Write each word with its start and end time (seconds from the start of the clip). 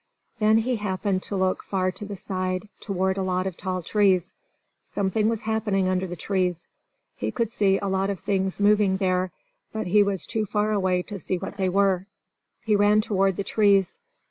Then 0.39 0.57
he 0.57 0.77
happened 0.77 1.21
to 1.21 1.35
look 1.35 1.61
far 1.63 1.91
to 1.91 2.05
the 2.05 2.15
side, 2.15 2.67
toward 2.79 3.19
a 3.19 3.21
lot 3.21 3.45
of 3.45 3.55
tall 3.55 3.83
trees. 3.83 4.33
Something 4.83 5.29
was 5.29 5.41
happening 5.41 5.87
under 5.87 6.07
the 6.07 6.15
trees! 6.15 6.67
He 7.15 7.29
could 7.29 7.51
see 7.51 7.77
a 7.77 7.87
lot 7.87 8.09
of 8.09 8.19
things 8.19 8.59
moving 8.59 8.97
there, 8.97 9.31
but 9.71 9.85
he 9.85 10.01
was 10.01 10.25
too 10.25 10.47
far 10.47 10.71
away 10.71 11.03
to 11.03 11.19
see 11.19 11.37
what 11.37 11.57
they 11.57 11.69
were. 11.69 12.07
He 12.65 12.75
ran 12.75 13.01
toward 13.01 13.37
the 13.37 13.43
trees. 13.43 13.99